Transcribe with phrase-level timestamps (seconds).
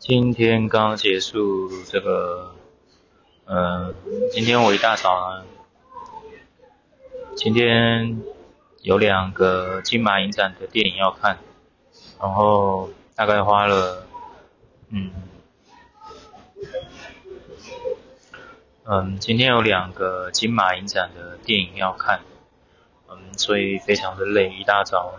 [0.00, 2.54] 今天刚结束这个，
[3.44, 3.92] 呃，
[4.32, 5.44] 今天我一大早啊，
[7.36, 8.22] 今天
[8.80, 11.38] 有两个金马影展的电影要看，
[12.18, 14.06] 然后大概花了，
[14.88, 15.10] 嗯，
[18.84, 22.22] 嗯，今天有两个金马影展的电影要看，
[23.10, 25.16] 嗯，所以非常的累，一大早。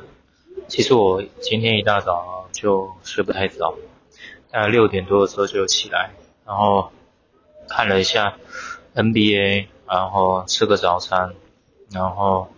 [0.68, 3.76] 其实我今天一大早就睡不太早，
[4.52, 6.12] 大概六点多的时候就起来，
[6.46, 6.92] 然后
[7.70, 8.36] 看了一下
[8.96, 11.34] NBA，然后吃个早餐，
[11.92, 12.52] 然后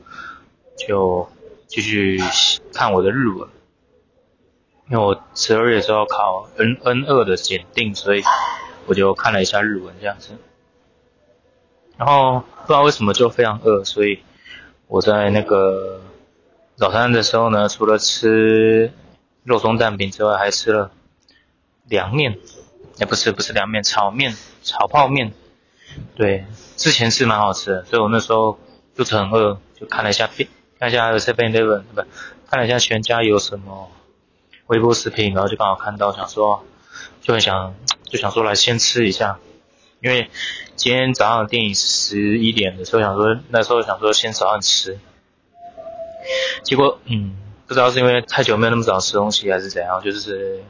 [0.77, 1.29] 就
[1.67, 2.20] 继续
[2.73, 3.48] 看我的日文，
[4.89, 8.23] 因为我十二月时候考 N N 二的检定，所以
[8.87, 10.31] 我就看了一下日文这样子，
[11.98, 14.20] 然后不知道为什么就非常饿，所以
[14.87, 16.01] 我在那个。
[16.75, 18.91] 早餐的时候呢，除了吃
[19.43, 20.89] 肉松蛋饼之外，还吃了
[21.93, 22.39] 凉面，
[22.97, 25.31] 也，不是不是凉面，炒面，炒泡面。
[26.15, 26.45] 对，
[26.76, 28.57] 之前是蛮好吃的，所以我那时候
[28.95, 32.01] 肚子很饿，就看了一下便，看一下有 Seven Eleven，不，
[32.49, 33.91] 看了一下全家有什么
[34.65, 36.65] 微波食品，然后就刚好看到，想说
[37.21, 39.37] 就很想就想说来先吃一下，
[40.01, 40.31] 因为
[40.75, 44.99] 今天早上的电影十一点的时候想说，那时候想说先早上吃。
[46.63, 47.35] 结果，嗯，
[47.68, 50.63] 不知道是因为太久没有那么早吃东西，还是怎样，就是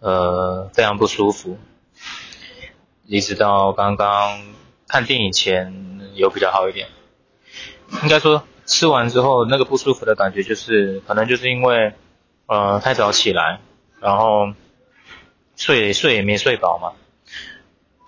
[0.00, 1.58] 呃非常不舒服。
[3.06, 4.40] 一直到刚刚
[4.88, 6.88] 看电影前有比较好一点。
[8.02, 11.94] 应该说吃完之后那个不舒服的感觉，就是可能就是因为
[12.46, 13.60] 呃太早起来，
[14.00, 14.52] 然后
[15.56, 16.92] 睡睡也没睡饱嘛，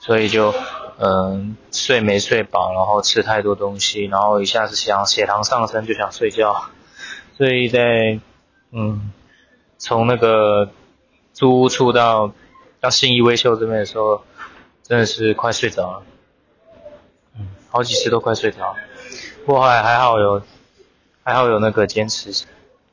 [0.00, 0.54] 所以就
[0.98, 1.56] 嗯。
[1.74, 6.66] 睡没睡饱，然后吃太多东西，然后一下子想血糖上升就想睡觉，
[7.38, 8.20] 所以在
[8.72, 9.10] 嗯
[9.78, 10.70] 从那个
[11.32, 12.32] 租屋处到
[12.80, 14.22] 到信义威秀这边的时候，
[14.82, 16.02] 真的是快睡着了，
[17.38, 18.76] 嗯，好几次都快睡着，
[19.46, 20.42] 不过还还好有
[21.24, 22.44] 还好有那个坚持，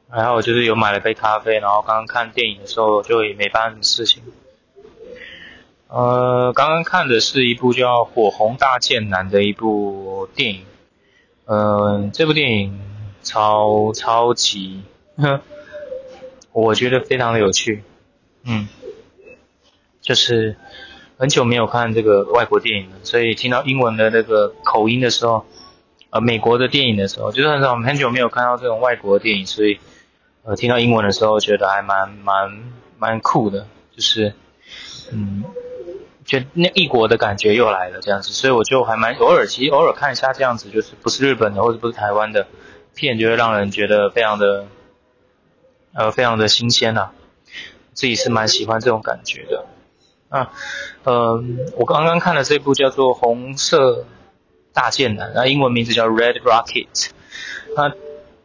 [0.10, 4.24] 还好就是有买了杯咖啡，然后刚刚看电影的时候就也没办什么事情。
[5.88, 10.66] 呃，刚刚看的是一部叫《火红大剑男》的一部电影，
[11.46, 12.80] 嗯，这部电影
[13.24, 14.84] 超超级，
[16.54, 17.84] 我觉得非常的有趣，
[18.44, 18.68] 嗯，
[20.02, 20.56] 就是
[21.18, 25.46] 很久没有看这个外国电影了，所以听到英文的那个口音的时候，
[26.10, 29.80] 呃，美国的电影的时候，就是很少很久没有看到这种外国电影，所以
[30.44, 34.34] 呃，听到英文的时候觉得还蛮蛮蛮酷的，就是，
[35.12, 35.44] 嗯。
[36.26, 42.46] 就那异国的感觉又来了，这样子，所以我就还蛮偶尔，其实偶尔看一下这样子，就是不是日本的或者不是台湾的
[42.94, 44.68] 片，就会让人觉得非常的
[45.92, 47.10] 呃非常的新鲜呐，
[47.94, 49.66] 自己是蛮喜欢这种感觉的。
[50.30, 50.52] 啊，
[51.06, 54.06] 嗯，我刚刚看了这部叫做《红色
[54.74, 56.88] 大剑男》，那英文名字叫《Red Rocket》，
[57.76, 57.94] 它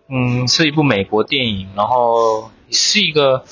[0.09, 3.45] 嗯是一部美国电影，然后是一个。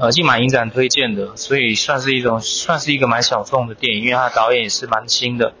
[0.00, 5.54] 呃，金马影展推荐的，所以算是一种，算是一个蛮小众的电影，因为它的导演也是蛮新的，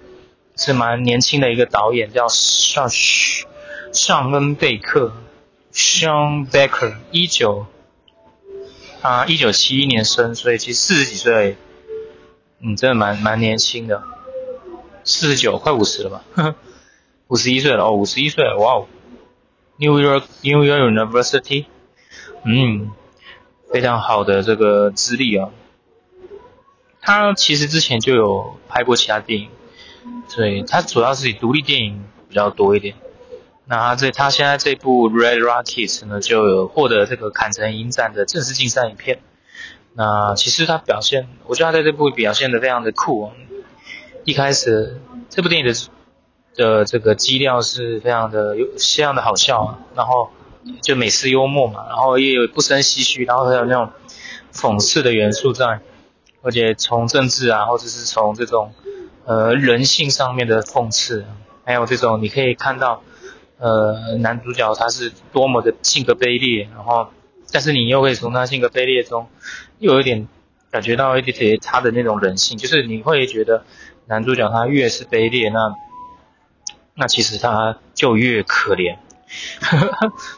[0.54, 2.88] 是蛮年轻的一个导演，叫尚
[3.92, 5.12] 尚恩贝克
[5.72, 7.66] ，Sean Baker，一九
[9.00, 11.56] 他一九七一年生，所以其实四十几岁，
[12.60, 14.02] 嗯，真的蛮蛮年轻的，
[15.04, 16.24] 四十九快五十了吧，
[17.28, 18.86] 五十一岁了哦，五十一岁了，哇哦
[19.76, 21.66] ，New York New York University，
[22.44, 22.90] 嗯。
[23.70, 25.50] 非常好的这个资历啊，
[27.02, 29.50] 他其实之前就有拍过其他电影，
[30.26, 32.94] 所以他主要是以独立电影比较多一点。
[33.68, 39.20] 那他这他现在这部《Red Rockets》呢，就有获得这个坎城影展的正式竞赛影片。
[39.92, 43.30] 那其实他表现，我觉得他在这部表现的非常的酷。
[44.24, 45.74] 一开始这部电影的
[46.54, 50.30] 的这个基调是非常的有非常的好笑啊，然后。
[50.82, 53.90] 就美式幽默嘛，然后也有不生唏嘘，然后还有那种
[54.52, 55.80] 讽刺的元素在，
[56.42, 58.74] 而且从政治啊，或者是从这种
[59.24, 61.24] 呃人性上面的讽刺，
[61.64, 63.02] 还有这种你可以看到
[63.58, 67.08] 呃男主角他是多么的性格卑劣，然后
[67.52, 69.28] 但是你又可以从他性格卑劣中
[69.78, 70.26] 又有点
[70.70, 73.64] 感觉到一点点他的那种人性，就是你会觉得
[74.06, 75.74] 男主角他越是卑劣，那
[76.94, 78.98] 那其实他就越可怜。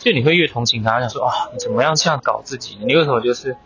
[0.01, 2.77] 就你会越同情他，想说啊，你怎么样这样搞自己？
[2.85, 3.57] 你为什么就是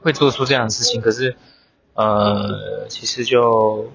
[0.00, 1.00] 会做出这样的事情？
[1.00, 1.34] 可是，
[1.94, 3.90] 呃，其实就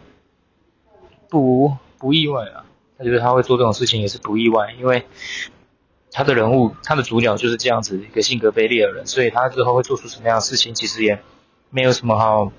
[1.30, 2.66] 不不意外啊。
[3.02, 5.08] 他觉得他会做这种事情也是不意外，因为
[6.12, 11.24] 他的人物，他的主角就是这样子一个性格卑劣的人，所以他之后会做出什么样的事情，其实也
[11.72, 12.52] 没有什么好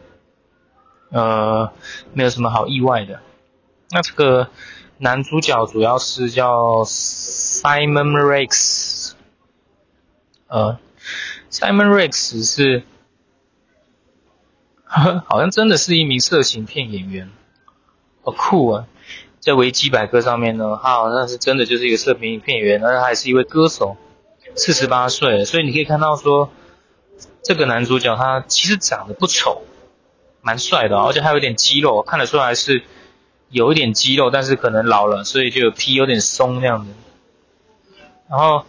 [1.11, 1.73] 呃，
[2.13, 3.21] 没有什么好意外的。
[3.91, 4.49] 那这个
[4.99, 9.13] 男主角主要是叫 Simon Rex，
[10.49, 10.81] 呃
[11.53, 12.83] ，Simon Rex 是，
[14.85, 17.31] 好像真的是一名色情片演员，
[18.25, 18.89] 好酷啊！
[19.43, 23.97] 在维基百科上面呢，他好像是真的就是一个色情片演员，而且他还是一位歌手，
[24.55, 26.49] 四十八岁，所以你可以看到说，
[27.43, 29.63] 这个男主角他其实长得不丑，
[30.43, 32.85] 蛮帅的，而且还有点肌肉，看得出来是
[33.49, 36.93] 有一点肌肉，但是可能老了，所以就皮有点松那样的。
[38.31, 38.65] 然后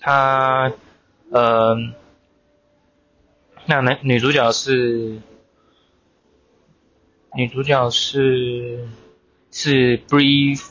[0.00, 0.72] 他，
[1.30, 1.76] 呃，
[3.66, 5.20] 那男女主角是
[7.36, 8.88] 女主角是。
[9.50, 10.62] 是 Brief，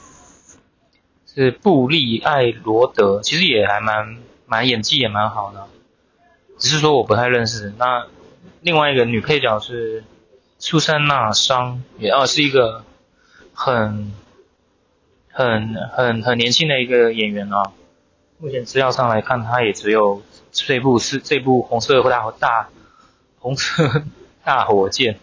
[1.26, 5.68] 是布利艾罗德，其实也还蛮蛮演技也蛮好的，
[6.58, 7.74] 只是说我不太认识。
[7.78, 8.08] 那
[8.62, 10.04] 另外一个女配角是
[10.60, 12.84] 苏珊娜桑，也哦是一个
[13.54, 14.14] 很
[15.30, 17.72] 很很很年轻的一个演员啊。
[18.40, 20.22] 目前资料上来看，她也只有
[20.52, 22.70] 这部是这部红色大大
[23.40, 24.04] 红色
[24.46, 25.20] 大火箭，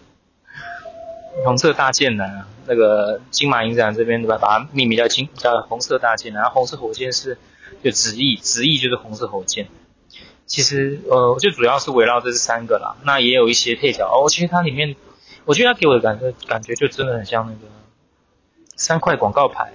[1.45, 2.49] 红色大剑男啊。
[2.67, 7.39] 那个金马影展这边对吧把它命名叫金叫红色大箭，然后红色火箭是
[7.83, 9.69] 就直译直译就是红色火箭。
[10.47, 14.29] 其实呃就主要是围绕这三个啦，那也有一些配角哦。
[14.29, 14.95] 其实它里面
[15.45, 17.61] 我觉得它给我的感觉感觉就真的很像那个
[18.77, 19.73] 三块广告牌，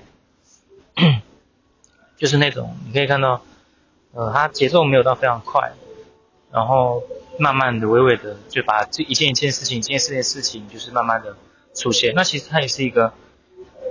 [2.18, 3.42] 就是那种你可以看到
[4.13, 5.74] 呃它节奏没有到非常快，
[6.51, 7.03] 然后
[7.39, 11.35] 慢慢的微微的就把这一件一件事情一件事件事情就是慢慢的。
[11.80, 13.14] 出现，那其实它也是一个，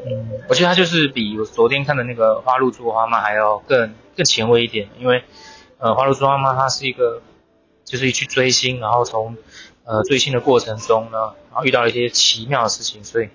[0.07, 5.25] 嗯，我觉得它就是比我昨天看的那个《花露珠花妈》还要更更前卫一点，因为，
[5.79, 7.23] 呃，《花露珠花妈》它是一个，
[7.85, 9.37] 就是去追星，然后从，
[9.85, 13.31] 呃，追星的过程中呢，然后遇到了一些奇妙的事情，所以，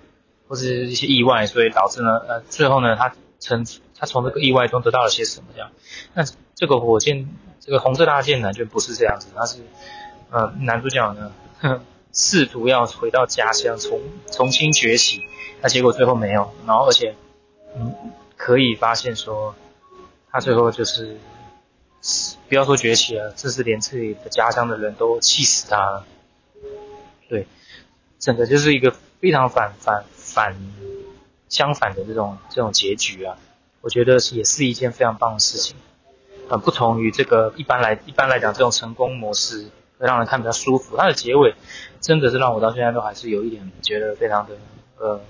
[0.46, 3.66] 或是一些意外，所以导致呢，呃，最后呢，他从
[3.98, 5.70] 他从这个意外中得到了些什么这样，
[6.14, 6.22] 那
[6.54, 7.28] 这个火箭，
[7.58, 9.58] 这个红色大箭呢，就不是这样子，他是，
[10.30, 11.32] 呃，男主角呢。
[12.14, 14.00] 试图要回到家乡，重
[14.30, 15.20] 重新崛起，
[15.60, 16.52] 那结果最后没有。
[16.64, 17.16] 然后而且，
[17.76, 17.92] 嗯，
[18.36, 19.56] 可以发现说，
[20.30, 21.16] 他最后就是，
[22.48, 26.06] 不要说崛起了，这是连自己的家乡的人都气死他了。
[27.28, 27.48] 对，
[28.20, 30.56] 整个就是一个非常反反反
[31.48, 33.36] 相反的这种这种结局啊，
[33.80, 35.74] 我觉得也是一件非常棒的事情，
[36.48, 39.68] 很不同于这个一般来一般来讲这种成功模式。
[39.98, 41.54] 让人看比较舒服，它的结尾
[42.00, 44.56] 真的是让我到现在都还是有一点觉得非常的
[44.98, 45.20] 呃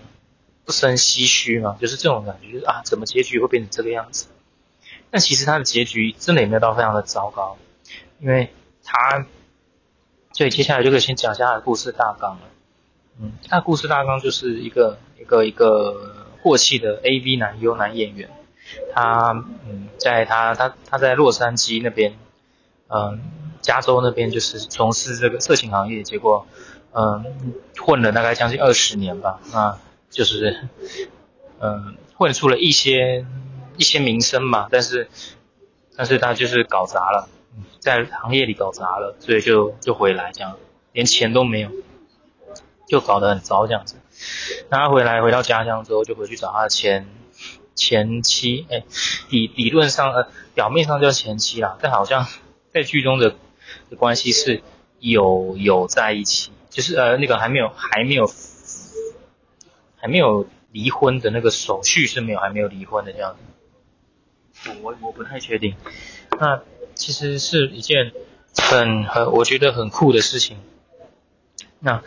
[0.64, 4.26] 不生唏嘘嘛，就是这种感觉，就是啊怎么结局会变成这个样子？
[5.11, 7.56] 但其实它的结局真的也没有到非常的糟糕，
[8.19, 8.52] 因为
[8.82, 9.26] 它，
[10.32, 12.40] 所以接下来就可以先讲一下它的故事大纲了。
[13.20, 18.28] 嗯，它的故事大纲就是一个一个一个过气的 AV 男优男演员，
[18.93, 19.31] 他
[19.69, 22.16] 嗯在他他他在洛杉矶那边，
[22.88, 23.20] 嗯。
[23.64, 26.46] 加州那边就是从事这个色情行业，结果，
[26.93, 27.25] 嗯，
[27.81, 29.78] 混了大概将近二十年吧，那
[30.11, 30.69] 就是，
[31.61, 33.25] 嗯，混出了一些
[33.78, 35.08] 一些名声嘛，但是，
[35.96, 37.26] 但是他就是搞砸了，
[37.81, 40.58] 在行业里搞砸了，所以就就回来这样，
[40.93, 41.70] 连钱都没有，
[42.87, 43.97] 就搞得很糟这样子。
[44.68, 47.09] 那他回来回到家乡之后，就回去找他的前
[47.75, 48.85] 前妻，哎，
[49.30, 52.26] 理理论上呃表面上叫前妻啦，但好像
[52.71, 53.35] 在剧中的。
[53.90, 54.62] 的关系是
[54.99, 58.30] 有有在一起，就是呃那个还没有还没有
[59.97, 63.37] 还没有离婚的那个手续是没有还没有离婚的这样
[64.54, 65.76] 子，我我不太确定。
[66.40, 66.62] 那
[66.94, 68.12] 其实是一件
[68.56, 70.59] 很很我觉得很酷的事情。
[71.80, 72.02] 那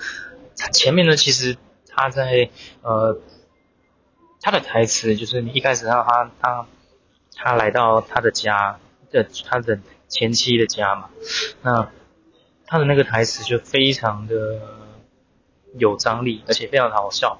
[0.73, 2.49] 前面呢，其实他在
[2.81, 3.19] 呃
[4.41, 6.67] 他的台词就是一开始让他他
[7.35, 8.79] 他来到他的家
[9.11, 9.79] 的他的。
[10.09, 11.09] 前妻的家嘛，
[11.61, 11.91] 那
[12.65, 14.61] 他的那个台词就非常的
[15.77, 17.39] 有张力，而且非常好笑，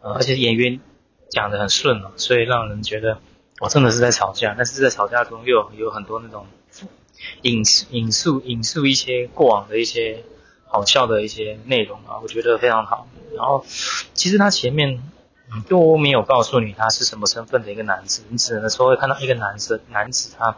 [0.00, 0.80] 呃，而且演员
[1.28, 3.18] 讲的很顺哦，所以让人觉得
[3.60, 6.46] 我真的是在吵架，但是在吵架中又有很多那种
[7.42, 10.24] 引引述引述一些过往的一些
[10.66, 13.08] 好笑的一些内容啊，我觉得非常好。
[13.36, 13.64] 然后
[14.14, 15.02] 其实他前面
[15.68, 20.56] 都没有告诉你他是什么身份的一个男子，你只能说会看到一个男生男子他。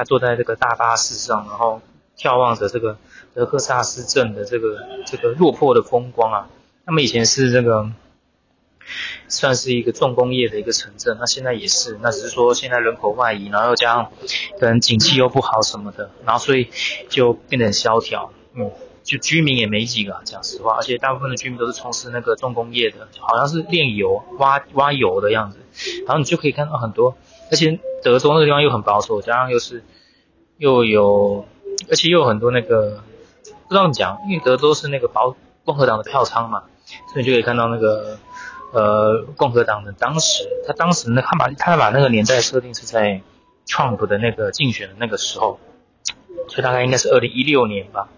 [0.00, 1.82] 他坐在这个大巴士上，然后
[2.16, 2.96] 眺望着这个
[3.34, 6.48] 德克萨斯镇的这个这个落魄的风光啊。
[6.86, 7.90] 那么以前是这个
[9.28, 14.10] 算是一个重工业的一个城镇，那现在也是，那只是说现在人口外移，然后又加上
[14.58, 16.70] 可能景气又不好什么的，然后所以
[17.10, 18.32] 就变得很萧条。
[18.54, 18.70] 嗯，
[19.02, 25.58] 就居民也没几个，讲实话，而且大部分的居民都是从事那个重工业的，好像是炼油、挖挖油的样子。
[26.06, 27.14] 然后你就可以看到很多，
[27.50, 29.84] 而且德州那个地方又很保守，加上又是
[30.60, 31.46] 又有，
[31.88, 33.02] 而且又有很多那个
[33.46, 36.64] 不知道你讲，因为德州是那个保共和党的票仓嘛，
[37.10, 38.18] 所以你就可以看到那个
[38.74, 43.22] 呃共和党的当时，他当时呢，他把他把那个年代设定是在
[43.66, 45.58] Trump 的那个竞选的那个时候，
[46.48, 48.10] 所以大概应该是二零一六年吧。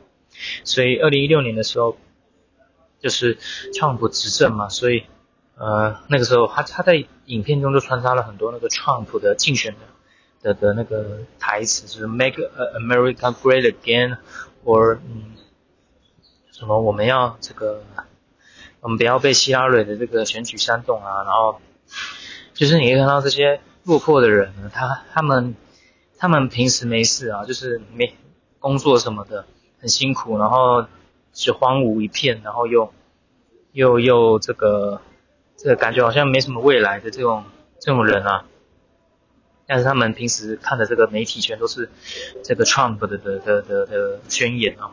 [0.64, 1.96] 所以二零一六年的时候，
[2.98, 3.36] 就是
[3.72, 5.04] Trump 执政嘛，所以
[5.56, 9.78] 呃那个时候他他在影片中就穿插了很多那个 Trump 的竞选的
[10.42, 12.42] 的的那个台词，就是 Make
[12.78, 14.18] America Great Again，
[14.64, 15.36] 或嗯
[16.50, 17.84] 什么我们要这个
[18.80, 21.60] 我们不要被希拉蕊的这个选举煽动啊，然后
[22.52, 25.54] 就是你可以看到这些落魄的人呢，他他们
[26.18, 28.14] 他们平时没事啊，就是没
[28.58, 29.46] 工作什么的。
[29.80, 30.86] 很辛苦，然后
[31.34, 32.92] 是荒芜一片，然后又
[33.72, 35.00] 又又这个
[35.56, 37.42] 这感觉好像没什么未来的这种
[37.80, 38.44] 这种人啊，
[39.72, 41.88] 但是他们平时看的这个媒体全都是
[42.44, 44.90] 这个 Trump 的的的的的宣言啊，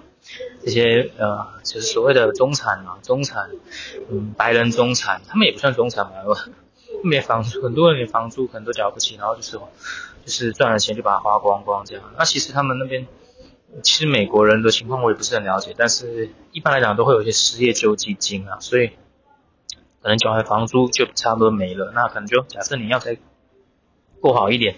[0.64, 3.50] 这些呃就是所谓的中产啊，中产，
[4.10, 6.14] 嗯，白人中产，他们也不算中产吧，
[7.04, 13.06] 没房，很多人连房租可能都交不起，然后就是就是赚了钱就把它花光光这样，那其实他们那边。
[13.84, 18.88] 其实美国人的情况我也不是很了解，但是一般来讲都会有一些失业救济金啊，所以
[20.02, 21.92] 可能缴完房租就差不多没了。
[21.94, 23.20] 那可能就假设你要再
[24.22, 24.76] 过好一点，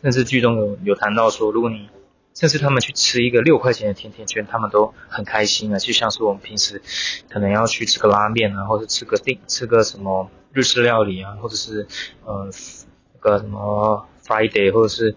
[0.00, 1.88] 甚至剧中有有谈到说，如果你
[2.34, 6.80] 甚至他们去吃一个六块钱的甜甜圈，他们都很开心啊，就像是我们平时
[7.28, 11.86] 可能要去吃个拉面啊，或者吃个定吃个什么日式料理啊，或者是
[12.24, 12.48] 呃
[13.14, 15.16] 那个什么 Friday 或者是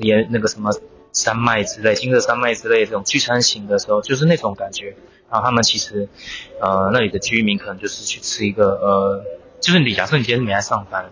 [0.00, 0.70] 也那个什么。
[1.14, 4.96] 山脉之类，金色山脉之类这种聚餐型的时候，就是那种感觉。
[5.30, 6.08] 然后他们其实，
[6.58, 9.24] 呃，那里的居民可能就是去吃一个，呃，
[9.60, 11.10] 就是你假设你今天没来上班，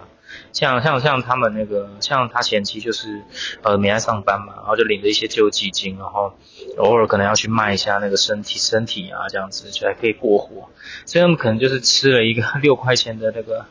[0.52, 3.22] 像像像他们那个，像他前期就是，
[3.62, 6.34] 呃，没来上班嘛，然后就领着一些救济金，然后
[6.76, 10.70] 偶尔可能要去卖一下那个身体身体啊，这样子就还可以过活。
[11.06, 13.66] 所以他们可能就是吃了一个 六块钱的那个。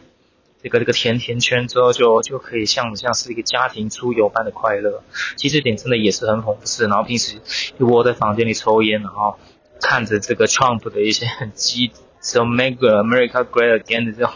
[0.61, 5.03] 这个这个甜甜圈之后就就可以像像是一个家庭出游般的快乐，
[5.37, 6.85] 其实这点真的也是很讽刺。
[6.85, 7.39] 然后平时
[7.77, 9.39] 窝在房间里抽烟，然后
[9.79, 14.33] 看着这个 Trump 的一些很激，什么 Make America Great Again 的这种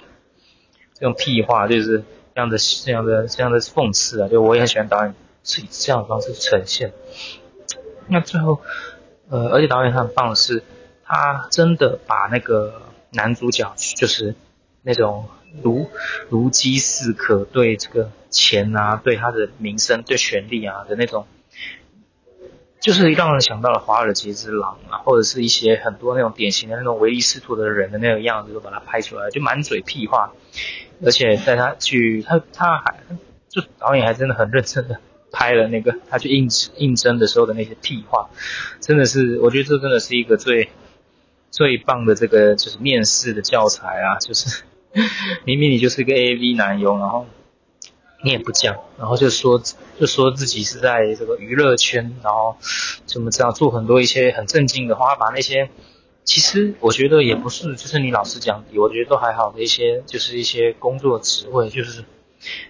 [0.93, 4.27] 这种屁话，就是这样的这样的这样的讽刺啊。
[4.27, 6.93] 就我也很喜欢导演是以这样的方式呈现。
[8.07, 8.61] 那最后，
[9.29, 10.63] 呃，而且导演他很棒的是，
[11.03, 12.81] 他真的把那个
[13.11, 14.35] 男主角就是
[14.81, 15.25] 那种。
[15.61, 15.87] 如
[16.29, 21.27] 如饥似渴，对这个钱啊，对他的名声，对权力啊的那种，
[22.83, 30.33] 就是让人想到了华尔街之狼啊，或者是一些很多那种典型的那种唯利是图的人的那个样子，都把它拍出来，就满嘴屁话。
[31.05, 32.99] 而且在他去他他还
[33.47, 34.99] 就导演还真的很认真的
[35.31, 38.29] 拍了那个他去应应征的时候的那些屁话，
[38.81, 40.69] 真的是我觉得这真的是一个最
[41.51, 44.63] 最棒的这个就是面试的教材啊，就是。
[45.43, 47.25] 明明你就是一个 A V 男优，然后
[48.23, 49.61] 你也不讲，然后就说
[49.99, 52.55] 就说自己是在这个娱乐圈，然后
[53.05, 55.69] 怎么这样做很多一些很正经的话，把那些
[56.23, 62.05] 其实我觉得也不是，就是你老实讲，我觉得都还好的一些，就是一些工作职位，就是，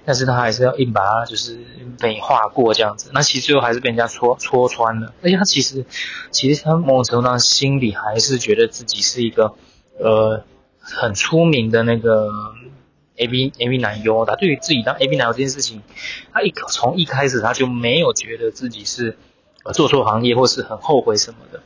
[0.06, 1.60] 但是他还是要硬把它就是
[2.02, 5.86] 美化过这样子，那其实最后还是被人家戳戳穿了，而且他其实
[6.32, 9.54] 其实他某种程度上心里还是觉得自己是一个
[10.00, 10.44] 呃。
[10.86, 12.28] 很出名的那个
[13.18, 15.82] A B A B 男优，他对于自己当 A B 男优这件事情，
[16.32, 19.18] 他一从一开始他就没有觉得自己是
[19.74, 21.62] 做错行业或是很后悔什么的，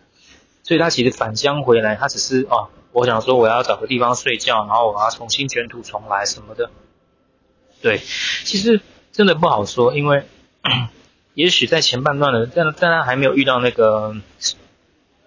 [0.63, 6.69] 所以他其实返乡回来，他只是哦，我想说我要找个地方睡觉，然后我要重新卷土重来什么的。
[7.81, 8.01] 对，
[8.43, 10.23] 其实真的不好说，因为
[11.33, 14.15] 也许在前半段的，在在他还没有遇到那个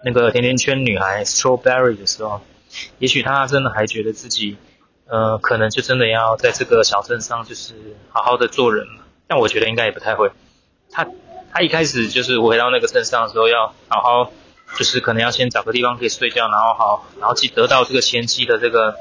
[0.03, 2.41] 那个甜甜圈女孩 Strawberry 的时候。
[2.99, 4.55] 也许他真的还觉得自己，
[5.11, 7.73] 呃，可能就真的要在这个小镇上，就是
[8.11, 9.03] 好好的做人了。
[9.27, 10.31] 但我觉得应该也不太会。
[10.89, 11.05] 他
[11.51, 14.31] 他一开始就是回到那个镇上的时候，要好好，
[14.77, 18.95] 就是可能要先找个地方可以睡觉，然后好，然后去得到这个前妻的这个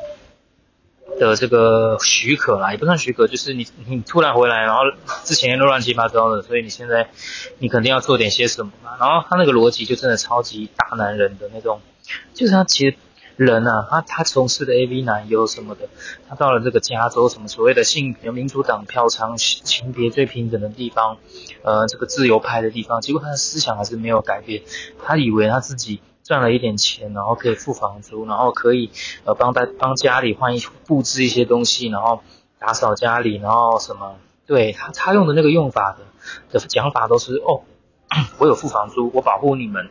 [1.21, 4.81] 的这个许可啦，也不算许可，就是你你突然回来，然后
[5.23, 7.09] 之前都乱七八糟的，所以你现在
[7.61, 8.97] 你肯定要做点些什么嘛。
[8.99, 11.81] 然后他那个逻辑就真的超级大男人的那种，
[12.35, 12.97] 就是他其实。
[13.45, 15.89] 人啊，他他从事的 AV 男优什么的，
[16.29, 21.17] 他到了这个加州什么所谓的性别民主党票仓情别最平等的地方，
[21.63, 24.63] 呃，这个自由派的地方，结果他的思想还是没有改变。
[25.03, 28.91] 他以为他自己赚了一点钱，然后可以付房租，然后可以
[29.25, 32.21] 呃帮带帮家里换一布置一些东西，然后
[32.59, 34.17] 打扫家里，然后什么，
[34.47, 36.05] 对他他用的那个用法的
[36.59, 37.63] 的讲法都是哦，
[38.37, 39.89] 我有付房租，我保护你们。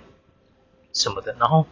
[0.92, 1.68] 什么的，然后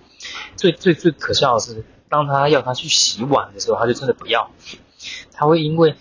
[0.56, 4.52] 最最最可笑的是，当他要他去洗碗的时候，他就真的不要，
[5.32, 5.96] 他会因为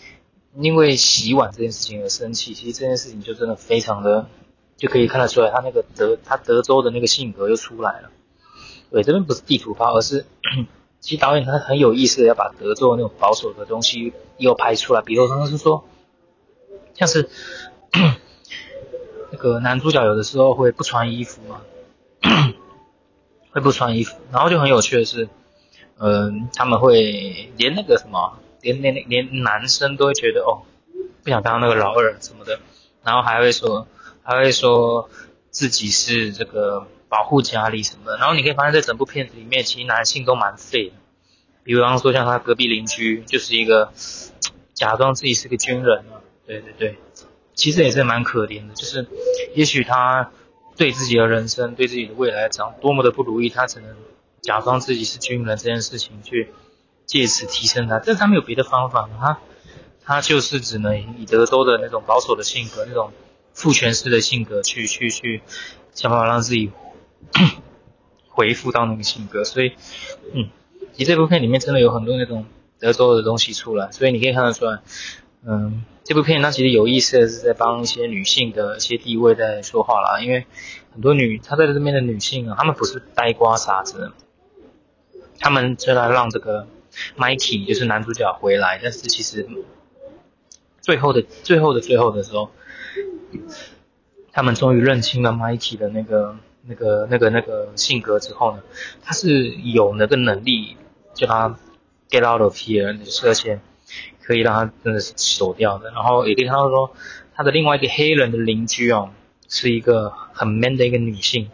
[0.58, 2.54] 因为洗碗这件事情而生气。
[2.54, 4.28] 其实这件事情就真的非常的，
[4.76, 8.10] 就可以看得出来，他那个德他德州的那个性格又出来了。
[8.90, 10.24] 对，这边不是地图炮，而是
[11.00, 15.02] 其实导演他很有意思的要把德州那种保守的东西又拍出来。
[15.02, 15.84] 比如刚刚是说，
[16.94, 17.28] 像是
[19.30, 21.60] 那个男主角有的时候会不穿衣服嘛。
[23.56, 25.30] 会不穿衣服，然后就很有趣的是，
[25.98, 30.60] 嗯，他们会连那个什么，连连连男生都会觉得哦，
[31.24, 32.60] 不想当那个老二什么的，
[33.02, 33.88] 然后还会说，
[34.22, 35.08] 还会说
[35.48, 40.94] 自己是这个保护家里什么的，然后你可以发现在整部片子里面，其实男性都蛮废的，
[41.64, 43.90] 比方说像他隔壁邻居就是一个
[44.74, 46.04] 假装自己是个军人，
[46.46, 46.98] 对对对，
[47.54, 49.06] 其实也是蛮可怜的，就是
[49.54, 50.30] 也许他。
[50.76, 53.96] 对自己的人生，对自己的未来讲多么的不如意，他只能
[54.42, 56.52] 假装自己是军人这件事情去
[57.06, 59.38] 借此提升他，但是他没有别的方法，他
[60.04, 63.12] 他就是只能以德州的那种保守的性格，那种
[63.52, 65.40] 父权式的性格去去去
[65.92, 66.70] 想办法让自己
[68.28, 69.72] 回复到那个性格，所以
[70.34, 70.50] 嗯，
[70.92, 72.44] 其实这部片里面真的有很多那种
[72.78, 74.82] 德州的东西出来，所以你可以看得出来，
[75.44, 75.82] 嗯。
[76.04, 80.46] 这部片它其实有意思的是在帮一些女性的一些地位在说话啦，因为
[80.92, 84.12] 很多女她在这边的女性啊，她们不是呆瓜傻子，
[85.40, 86.68] 她们虽然让这个
[87.18, 89.48] Mikey 就是男主角回来，但是其实
[90.80, 92.50] 最后的最后的最后的时候，
[94.30, 98.62] 他们终于认清了 Mikey 的那个那个那个那个性格之后呢，
[99.02, 100.76] 他是有那个能力
[101.14, 101.58] 叫他
[102.08, 102.96] get out of here，
[103.26, 103.58] 而且。
[104.26, 106.90] 可以让他真的是走掉的，然后也可以看到说，
[107.34, 109.10] 他的另外一个黑人的邻居哦，
[109.48, 111.48] 是一个很 man 的一个女性，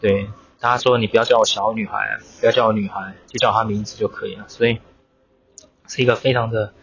[0.00, 0.28] 对，
[0.60, 4.78] 他说你不要叫我小女孩，不要叫我女孩，就叫她名字就可以了，所以
[5.88, 6.74] 是一个非常的，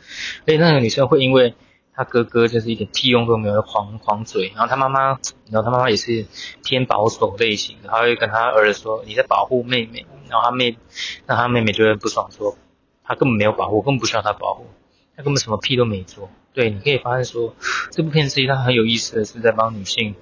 [0.45, 1.53] 所以那个女生会因为
[1.95, 6.25] 她哥哥就是一点屁用都没有，狂狂嘴，然后她妈妈，然后她妈妈也是
[6.65, 10.75] 偏保守类型的，她会跟她儿子说你在保护妹妹，然后她妹，
[11.27, 12.57] 那她妹妹就会不爽说，
[13.05, 14.65] 她根本没有保护，根本不需要她保护。
[15.15, 17.55] 他根本什么屁都没做，对，你可以发现说，
[17.91, 20.15] 这部片子它很有意思的是在帮女性，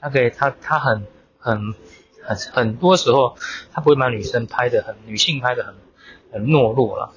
[0.00, 1.06] 他可以他他很
[1.38, 1.74] 很
[2.22, 3.36] 很很多时候
[3.72, 5.74] 他不会把女生拍的很女性拍的很
[6.32, 7.12] 很懦弱了，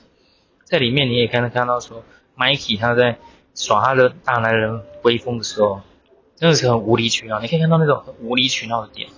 [0.65, 2.03] 在里面你也看看到说
[2.37, 3.19] ，Mikey 他在
[3.55, 5.81] 耍他的大男人威风的时候，
[6.35, 9.09] 真的是很无理取闹，你可以看到那种很无理取闹的点。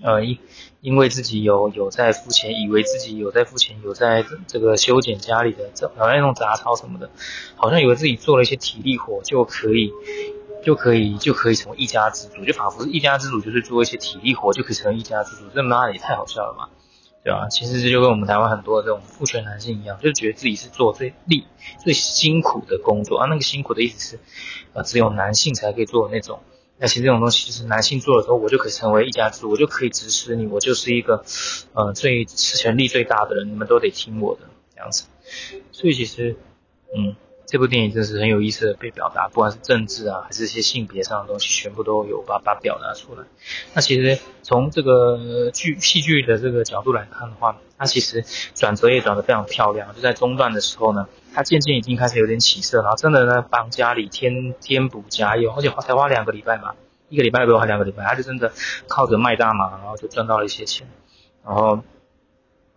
[0.00, 0.38] 呃，因
[0.80, 7.10] 因为自己有有在付钱，以为自己有在付钱，有在这个修剪家里的这好像那种杂草什么的，
[7.56, 9.92] 好像以为自己做了一些体力活就可以
[10.62, 16.68] 就可以就可以成为一家之主，就仿佛是一家之主就是做一些体力活就可以成为一家之主，这妈的也太好笑了嘛，
[17.24, 17.48] 对吧？
[17.50, 21.44] 其实这就跟我们台湾很多这种父权男性一样，就觉得自己是做最力
[21.82, 24.20] 最辛苦的工作啊，那个辛苦的意思是，
[24.74, 26.38] 呃，只有男性才可以做那种。
[26.78, 31.24] 那其实这种东西是男性做的时候，我就可以成为一家之主，我就可以支持你，我就是一个，
[31.72, 34.42] 呃，最权力最大的人，你们都得听我的
[34.74, 35.04] 这样子。
[35.72, 36.36] 所以其实，
[36.96, 37.16] 嗯，
[37.50, 43.24] 这部电影真是很有意思的被表达，不管是政治啊，还是一些性别上的东西，全部都有把把表达出来。
[43.72, 48.22] 那其实从这个剧戏剧的这个角度来看的话，它其实
[48.54, 51.08] 转折也转得非常漂亮，就在中段的时候呢。
[51.34, 56.74] 他渐渐已经开始有点起色，然后真的呢帮家里添添补家用，而且花才花两个礼拜嘛，
[57.10, 58.50] 一个礼拜不用，还两个礼拜，他就真的
[58.88, 60.88] 靠着卖大麻，然后就赚到了一些钱。
[61.44, 61.80] 然后，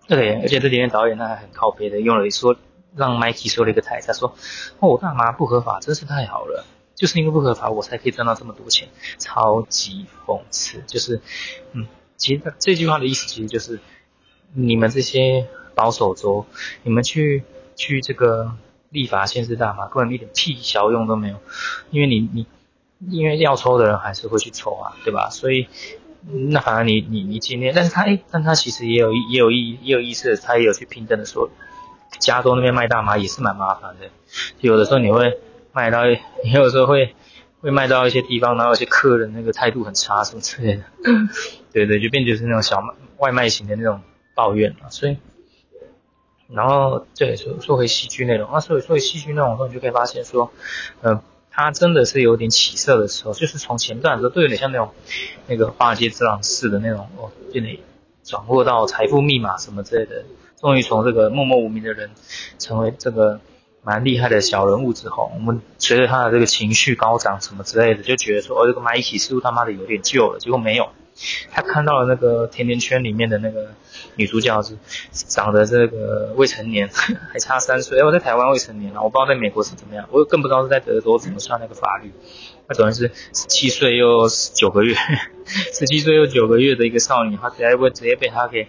[0.08, 2.56] 对，而且这里面导演他还很靠背的，用了一说
[2.96, 4.36] 让 Mikey 说了一个台他，说
[4.80, 10.84] 哦我大麻不合法，真是太好了，就是因为不合法，我才可以赚到这么多钱，超级讽刺。
[10.88, 11.22] 就是，
[11.74, 13.80] 嗯，其实这句话的意思其实就是
[14.54, 16.46] 你们这些保守州，
[16.84, 17.44] 你们去。
[17.78, 18.52] 去这个
[18.90, 21.38] 立法限制大麻，根本一点屁小用都没有，
[21.90, 22.46] 因为你你
[23.10, 25.30] 因为要抽的人还是会去抽啊，对吧？
[25.32, 25.68] 所以
[26.30, 31.50] 那反而你你你今天，但是他哎，但他其实也有也有意也有意思，他也有去平等的说，
[32.20, 34.10] 加州那边卖大麻也是蛮麻烦的，
[34.60, 35.40] 有的时候你会
[35.72, 37.16] 卖到，你有时候会
[37.62, 40.84] 会卖到一些地方，然后有些客人那个态度很差什么之类的，
[41.72, 44.02] 对对，就变就是那种小卖外卖型的那种
[44.36, 45.18] 抱怨了，所以。
[46.54, 50.52] 然后对说说回戏剧内容，那所以说回戏剧内容的时候，你就可以发现说，
[51.02, 54.92] 嗯，他真的是有点起色的时候，就是从前段的时候都有点像那种
[55.48, 57.80] 那个华尔街之狼式的那种哦，就你
[58.22, 60.26] 掌握到财富密码什么之类的，
[60.62, 62.12] 终于从这个默默无名的人
[62.60, 63.42] 成为这个
[63.84, 70.90] 蛮厉害的小人物之后，我们随着他的这个情绪高涨什么之类的，就觉得说哦，这个 Mikey 似乎他妈的有点旧了，结果没有。
[71.52, 73.74] 他看到了那个甜甜圈里面的那个
[74.16, 74.78] 女主角是
[75.12, 76.90] 长得这个未成年，
[77.34, 78.00] 还差三岁。
[78.00, 82.12] 哎，我在台湾未成年了，我不知道在美国是怎么样，我更不知道是在德国怎么算那个法律。
[82.68, 84.96] 那主要是十七岁又九个月，
[85.74, 88.68] 十七岁又九个月的一个少女，她直接会直接被他给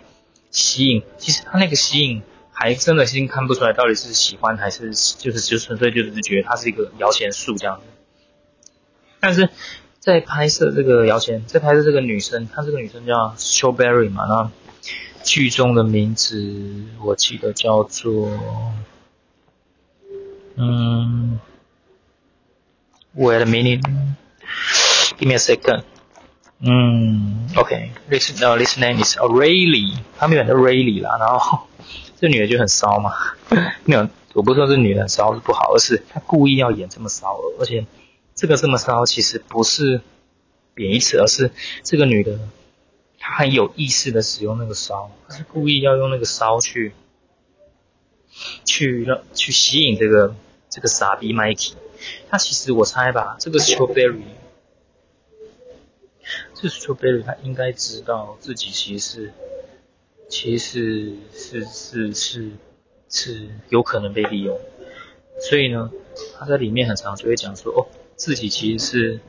[0.53, 1.03] 吸引。
[1.19, 7.81] 其实他那个吸引还真的心看不出来到底是喜欢还是就是就纯粹就是觉得他是一个摇钱树这样。
[9.19, 9.49] 但是。
[10.03, 14.51] 在拍摄这个摇钱，在拍摄这个女生，她这个女生叫 Strawberry 嘛，那
[15.23, 18.29] 剧中的名字我记得叫做，
[20.57, 21.39] 嗯
[23.17, 25.85] ，Wait a minute，Give me a second，
[26.65, 31.67] 嗯，OK，this 呃 this name is Rayleigh，他们演的 Rayleigh 啦，然后
[32.21, 33.13] 这女的就很骚嘛，
[33.85, 37.87] 没有，我不是说这女的骚是不好，而是她故意要演这么骚，而且。
[38.35, 40.01] 这个这么骚，其实不是
[40.73, 41.51] 贬义词，而是
[41.85, 42.39] 这个女的
[43.19, 46.95] 她很有意识的使用那个骚，她是故意要用那个骚去
[48.65, 50.35] 去让去吸引这个
[50.71, 51.75] 这个傻逼 Mikey。
[52.31, 54.23] 他其实我猜吧，这个 Strawberry，
[56.63, 59.33] 这 Strawberry 他应该知道自己其实
[60.29, 62.53] 其实是是是
[63.09, 64.57] 是有可能被利用，
[65.41, 65.91] 所以呢，
[66.39, 67.89] 他在里面很常就会讲说哦。
[68.15, 69.21] 自己其实是，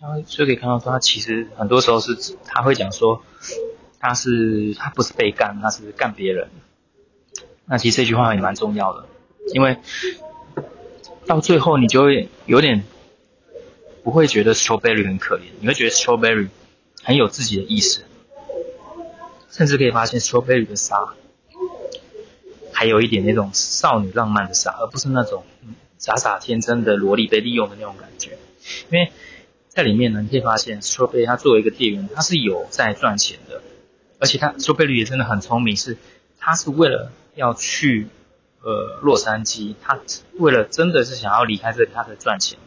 [0.00, 3.22] 他就可以看到说，他其实很多时候是他会讲说，
[4.00, 6.48] 他是他不是被干，他是干别人。
[7.66, 9.06] 那其实这句话也蛮重要的，
[9.52, 9.76] 因为
[11.26, 12.82] 到最后你就会有点
[14.02, 16.48] 不会觉得 Strawberry 很可怜，你会觉得 Strawberry。
[17.02, 18.04] 很有自己的意识，
[19.50, 21.14] 甚至可以发现 Strawberry 的傻，
[22.74, 25.42] 还有一点那种少女浪漫的傻，而不是那种
[25.96, 28.32] 傻傻天真的萝莉被利用的那种感觉。
[28.90, 29.10] 因为
[29.68, 33.62] 在里面呢，你可以发现 Strawberry 他作为一个店员，他是有在赚钱的，
[34.20, 35.96] 而且他丘佩丽也真的很聪明，是
[36.38, 38.06] 他是为了要去
[38.62, 39.98] 呃洛杉矶，他
[40.38, 42.58] 为了真的是想要离开这里，他才赚钱。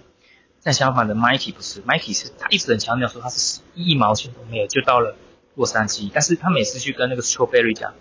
[0.64, 5.16] 但相反的，Mikey 不是，Mikey 是他一直很强调说他是一毛钱都没有就到了
[5.56, 7.94] 洛杉矶，但是他每次去跟那个 Strawberry 讲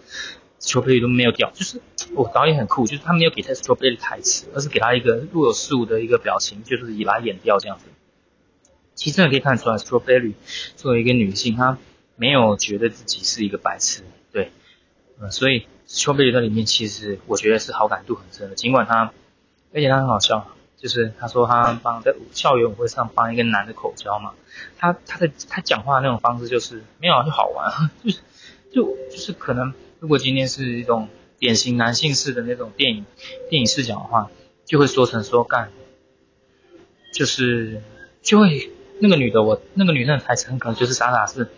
[0.60, 1.80] ，Strawberry 都没有掉，就是
[2.14, 7.86] 哦导演很酷，就是他没有给他 Strawberry 台词，而是给他一个若有似无的一个表情，就是以来演掉这样子。
[8.94, 10.34] 其实真的可以看出来，Strawberry
[10.76, 11.78] 作为一个女性，她
[12.22, 14.52] 没有觉得自己是一个白痴，对，
[15.20, 19.12] 嗯，所以 Strawberry 在里面其实我觉得是好感度很深的，尽管她，
[19.74, 20.46] 而且她很好笑。
[20.82, 24.34] 就是他说他帮在校园舞会上帮一个男的口交嘛，
[24.78, 27.70] 他他的他讲话的那种方式就是没有就好玩，
[28.02, 28.18] 就是
[28.72, 31.08] 就就是可能如果今天是一种
[31.38, 33.06] 典型男性式的那种电影
[33.48, 34.28] 电影视角的话，
[34.64, 35.70] 就会说成说干，
[37.14, 37.80] 就是
[38.20, 41.48] 就会那个女的我那个女生的台词很可能就是傻傻是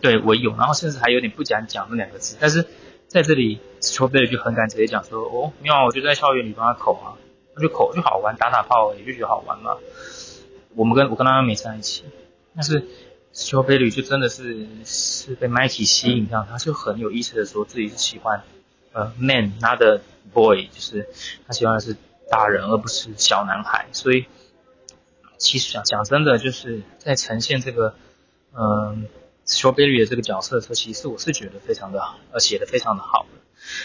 [0.00, 2.64] 对我有，然后甚至还有点不敢讲那两个字，但是
[3.06, 7.16] 在这里球队就很敢直接讲说哦没有我就在校园里帮他口啊。
[7.54, 9.76] 他就口就好玩，打打炮也就觉得好玩嘛。
[10.76, 12.04] 我们跟我跟他没在一起，
[12.54, 12.86] 但是
[13.32, 18.44] 球杯旅就真的是是被 Mikey 吸引，这样他就很有意思的说自己是喜欢
[18.92, 21.08] 呃 man，他的 boy，就是
[21.48, 21.96] 他喜欢的是
[22.30, 23.86] 大人而不是小男孩。
[23.90, 24.26] 所以
[25.36, 27.96] 其实讲讲真的，就是在呈现这个
[28.56, 29.08] 嗯
[29.48, 33.26] Strawberry 的这个角色的时候，其实我是觉得非常的好，呃写的非常的好。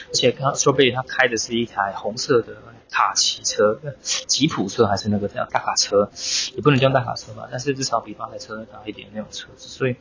[0.10, 2.58] 而且看 Strawberry 他开的是一台红色的。
[2.96, 6.12] 卡其车，吉普车还是那个叫大卡车，
[6.54, 9.68] 也不能叫大卡车吧，但是至少比八台车大一点那种车子。
[9.68, 9.96] 所以，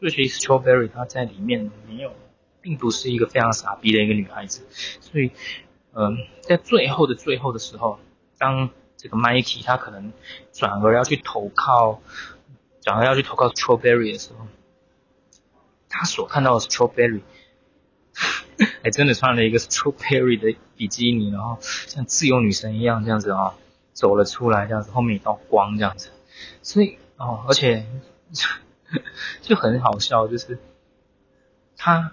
[0.00, 2.10] 所以其实 Strawberry 她在里面没有，
[2.60, 4.66] 并不是一个非常傻逼的一个女孩子。
[5.00, 5.30] 所以，
[5.92, 8.00] 嗯，在最后的最后的时候，
[8.38, 10.12] 当这个 Mikey 他可能
[10.52, 12.02] 转而要去投靠，
[12.82, 14.48] 转而要去投靠 Strawberry 的时候，
[15.98, 17.22] 他所看到的 Strawberry。
[18.82, 23.54] 还 真的穿了一个 strawberry 的比基尼，然后像自由女神一样这样子啊，
[23.92, 26.08] 走了出来这样子，后面一道光这样子，
[26.62, 27.84] 所以哦，而且
[29.42, 30.58] 就很好笑，就是
[31.76, 32.12] 他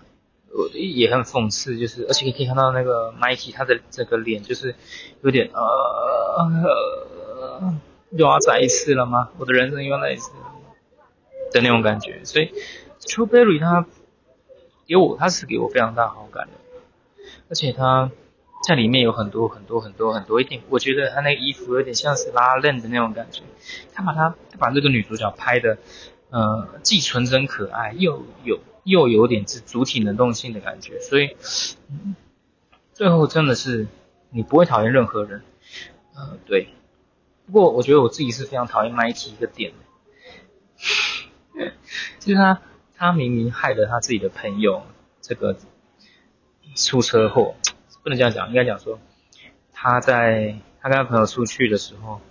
[0.74, 4.76] 也很讽刺，就是而且你可以看到那个 Mikey 他的这个脸就是
[5.22, 6.44] 有点呃，
[8.12, 9.30] 又要再一次了吗？
[9.38, 10.52] 我的人生又要再一次了
[11.54, 12.26] 的那种感觉。
[12.26, 12.52] 所以
[13.06, 13.86] t r u e Berry 他
[14.88, 16.54] 给我，他是给我非常大好感的，
[17.50, 18.12] 而且他
[18.68, 23.44] 在里面有很多很多很多很多一点，我觉得他那个衣服有点像是拉链的那种感觉。
[23.94, 25.78] 他把他把这个女主角拍的，
[26.30, 31.36] 呃，既纯真可爱，又有又有点是主体能动性的感觉，所以
[32.94, 33.88] 最后真的是
[34.30, 35.44] 你不会讨厌任何人，
[36.16, 36.70] 呃，对。
[37.46, 39.74] 不过我觉得我自己是非常讨厌 Mikey 一个点，
[42.20, 42.62] 就是他
[43.04, 44.84] 他明明害了他自己的朋友
[45.22, 45.58] 这个
[46.74, 47.56] 出车祸，
[48.02, 48.98] 不能这样讲，应该讲说
[49.74, 52.22] 他在他跟他朋友出去的时候，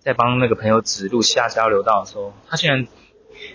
[0.00, 2.88] 在帮那个朋友指路下交流道的时候，他竟然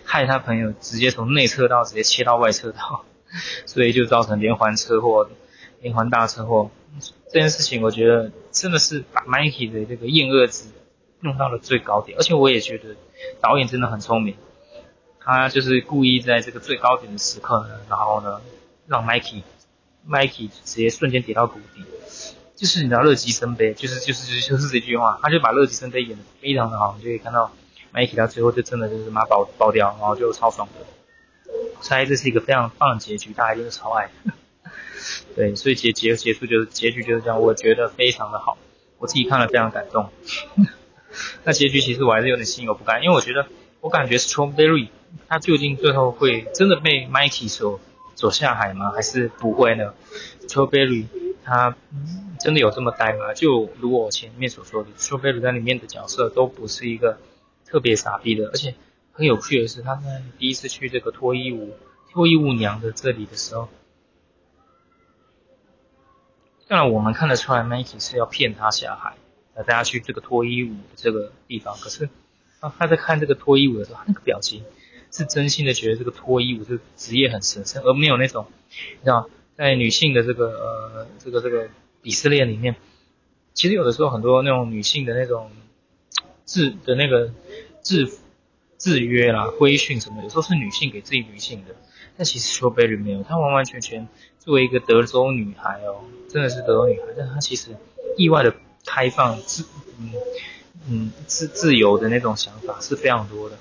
[0.06, 3.04] 害他朋友直接从内侧道直接切到外侧道，
[3.68, 5.30] 所以就造成连环车祸，
[5.82, 6.72] 连环大车祸。
[7.30, 10.66] 这件事情我觉得真的是把 Mikey 的这个厌恶值。
[11.24, 12.96] 弄到了最高点，而且我也觉得
[13.42, 14.36] 导演真的很聪明，
[15.24, 18.42] 他就是故意在这个最高点的时刻呢，然后呢，
[18.88, 21.86] 让 Mikey，Mikey 直接瞬间跌到谷底，
[22.56, 27.52] 就是你知道乐极生悲，就是就是就是这句话，他就把乐极生悲演得非常的好，你就可以看到
[27.94, 30.86] Mikey 到最后就真的就是妈爆爆掉，然后就超爽的，
[31.78, 34.10] 我猜这是一个非常棒的结局，大家一定是超爱，
[35.36, 38.58] 对，所以结结结束就是结局就是这样，我觉得非常的好，
[38.98, 40.10] 我自己看了非常感动。
[41.44, 43.46] 那结局其实我还是有点心有不甘，因为我觉得
[43.82, 44.88] 我感觉 Strawberry
[45.28, 47.80] 他究竟最后会真的被 Mikey 所
[48.16, 48.92] 所下海吗？
[48.92, 49.94] 还是不会呢
[50.42, 51.06] ？Strawberry
[51.44, 51.76] 他
[52.40, 53.34] 真的有这么呆吗？
[53.34, 57.18] 就如我前面所说的，Strawberry 在里面的角色都不是一个
[57.66, 58.76] 特别傻逼的，而且
[59.12, 61.76] 很有趣的是，他在第一次去这个脱衣舞
[62.12, 63.70] 脱衣舞娘的这里的时候，
[66.68, 69.16] 当然我们看得出来 Mikey 是要骗他下海。
[69.54, 72.08] 呃，大家去这个脱衣舞的这个地方，可是
[72.62, 74.64] 啊，他在看这个脱衣舞的时候，他那个表情
[75.12, 81.68] 是真心的觉得这个脱衣舞这个职业很神圣，而没有那种，你知道，在女性的这个呃这个这个
[82.02, 82.76] 鄙视链里面，
[83.54, 85.52] 其实有的时候很多那种女性的那种
[86.46, 87.32] 制的那个
[87.84, 88.10] 制
[88.78, 91.76] 制约啦、规训什么，有时候是女性给自己女性的，
[92.18, 94.08] 但其实说 Berry 没有，她完完全全
[94.40, 97.76] 作为一个德州女孩哦，真的是德州女孩，但她其实
[98.18, 98.54] 意外的。
[98.84, 99.64] 开放自
[100.00, 100.12] 嗯
[100.90, 103.56] 嗯自自由的那种想法是非常多的，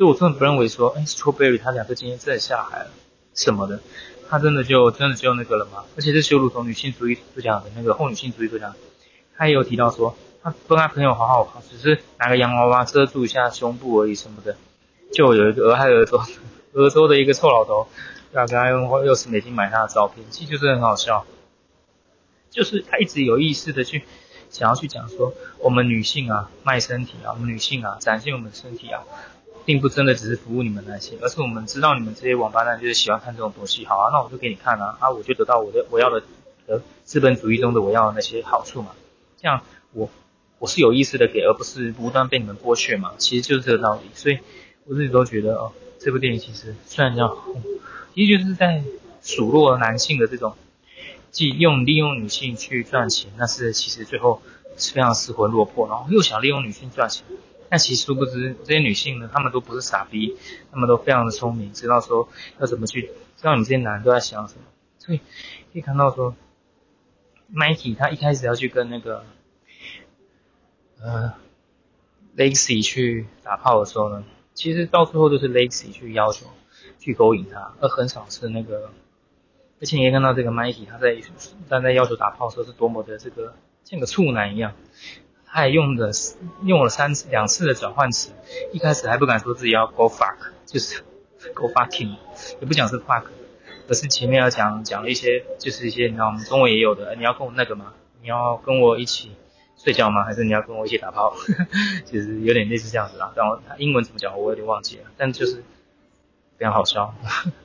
[0.00, 2.86] 所以我真的不认为说，哎，Strawberry 他两个今天真的下海了
[3.34, 3.80] 什么的，
[4.30, 5.84] 他真的就真的就那个了吗？
[5.94, 8.74] 而且是羞辱从女性主义所讲的那个后女性主义所讲，
[9.36, 14.56] 他也有提到说，他跟他朋友好好好，只是拿个洋娃娃遮住一下胸部而已什么的，
[15.12, 16.18] 就有一个俄亥俄州
[16.72, 17.86] 俄州的一个臭老头
[18.32, 21.26] 要跟他用六十美金买他的照片，其实就是很好笑，
[22.48, 24.04] 就是他一直有意识的去。
[24.48, 29.04] 想要去讲说，我们女性啊，卖身体啊，我们女性啊，展现我们身体啊，
[29.70, 36.24] 并不真的只是服务你们男性，而是我们知道你们这些王八蛋就是喜欢看这种东西，好啊，那我就给你看啊，啊，我就得到我的我要的
[36.66, 38.88] 呃资本主义中的我要的那些好处嘛，
[39.40, 40.10] 这样我
[40.58, 44.40] 我是有意识的给，而不是不断被你们剥削嘛，其实就是这个道理，所以
[44.86, 47.38] 我自己都觉得哦，这部电影其实虽然叫，
[48.12, 48.82] 其实就是在
[49.22, 50.56] 数落男性的这种。
[51.30, 54.42] 既用利用女性去赚钱，那是其实最后
[54.76, 57.24] 是非常失魂落魄，然后又想利用女性赚钱，
[57.70, 60.36] 但其实殊不知这些女性呢，她们都不是傻逼，
[60.70, 62.28] 她们都非常的聪明，知道说
[62.58, 63.02] 要怎么去，
[63.36, 64.62] 知道你们这些男人都在想什么，
[64.98, 65.18] 所以
[65.72, 66.34] 可以看到说
[67.54, 69.24] ，Mikey 他一开始要去跟那个
[71.00, 71.32] 呃
[72.36, 76.46] Lacy 去打炮的时候呢，其实到最后都是 Lacy 去要求
[76.98, 78.90] 去勾引他，而很少是那个。
[79.82, 81.16] 而且你也看到这个 Mikey，他在
[81.66, 84.74] 他在要求打炮的时候是多么的这个像个处男一样，
[85.52, 86.10] 他还用的
[86.62, 88.30] 用了三次两次的转换词，
[88.72, 91.02] 一开始还不敢说自己要 go fuck，就是
[91.54, 92.16] go fucking，
[92.60, 93.24] 也不讲是 fuck，
[93.88, 97.92] 而是前面要讲讲了一些就是一些你知道我们中文也有的，你要跟我那个吗？
[98.22, 99.32] 你要跟我一起
[99.76, 100.24] 睡觉吗？
[100.24, 101.34] 还是你要跟我一起打炮？
[102.04, 105.64] 其 实有点类似这样子啦，然后他英文怎么讲我有点忘记了，但就是
[106.58, 107.12] 非常好笑。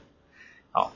[0.72, 0.92] 好。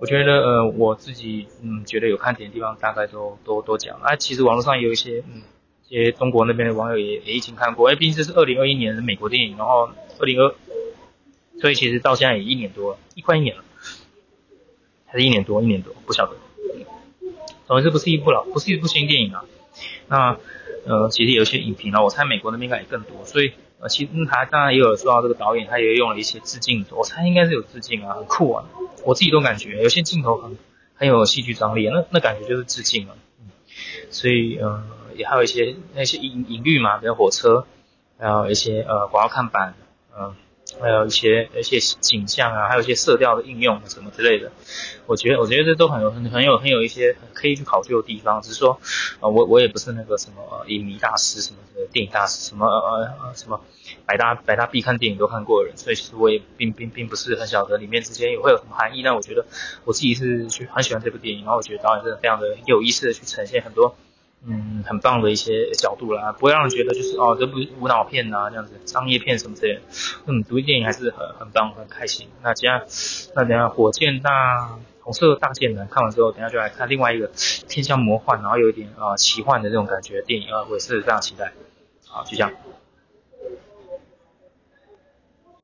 [0.00, 3.98] 我觉得呃，我自己嗯，觉得有看点的地方，大概都都都讲。
[4.00, 5.42] 啊，其实网络上有一些嗯，
[5.88, 7.88] 些中国那边的网友也也已经看过。
[7.90, 10.54] 哎，毕竟这是二零二一年的美国电影，然后二零二，
[11.60, 13.64] 所以其实到现在也一年多了，一快一年了，
[15.06, 16.36] 还是一年多，一年多，不晓得。
[17.66, 19.44] 总之不是一部老，不是一部新电影啊。
[20.08, 20.38] 那
[20.86, 23.52] 呃，其实有些影评呢，我猜美国那边应该也更多，所以。
[23.80, 28.68] 呃，其实他当然也有说到这个导演，他也用了一些致敬，我猜应该是有致敬啊，很酷啊，
[29.04, 30.58] 我自己都感觉有些镜头很
[30.96, 33.14] 很有戏剧张力，那那感觉就是致敬了，
[34.10, 34.82] 所以呃
[35.24, 37.66] 还有一些那些隐隐喻嘛，比如火车，
[38.18, 39.74] 还有一些呃广告看板，
[40.18, 40.34] 嗯。
[40.82, 44.52] 还有一些一些景象啊，还有一些色调的应用什么之类的，
[45.06, 48.42] 我觉得我觉得这都很有很很有很有一些可以去考究的地方。
[48.42, 48.78] 只是说，
[49.20, 53.62] 呃，我我也不是那个什么影迷大师，什么什么电影大师，什么呃什么
[54.04, 59.02] 百大百大必看电影都看过的人，所以其实我也并并并不是很晓得里面之间也会有什么含义。
[59.02, 59.46] 但我觉得
[59.86, 63.96] 我自己是去很喜欢这部电影，然后我觉得导演真的非常的有意思的去呈现很多。
[64.46, 69.80] 嗯，很棒的一些角度啦，不会让人觉得就是哦，这部无脑片呐，这样子商业片什么之类的。
[70.26, 72.28] 嗯，独立电影还是很很棒，很开心。
[72.42, 72.84] 那接下
[73.34, 77.30] 那等下火箭大红色大剑呢看完之后，等下就来看另外一个
[77.68, 81.52] 偏向魔幻，然后有一点啊奇幻的这种感觉电影啊，我也是非常期待。
[82.06, 82.52] 好，就这样。